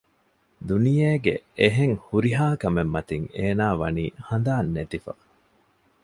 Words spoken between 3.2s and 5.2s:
އޭނާ ވަނީ ހަނދާން ނެތިފަ